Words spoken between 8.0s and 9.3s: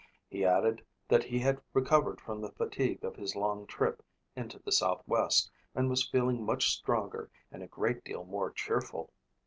deal more cheerful.